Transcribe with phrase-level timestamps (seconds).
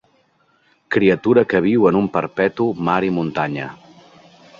[0.95, 3.69] Criatura que viu en un perpetu mar i muntanya.